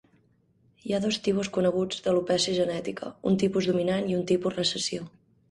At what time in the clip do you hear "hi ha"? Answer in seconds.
0.85-1.01